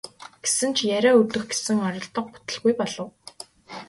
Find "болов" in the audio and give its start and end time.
2.79-3.09